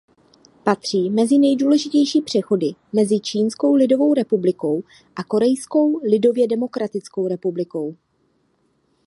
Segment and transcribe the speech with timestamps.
[0.63, 4.83] Patří mezi nejdůležitější přechody mezi Čínskou lidovou republikou
[5.15, 7.95] a Korejskou lidově demokratickou republikou.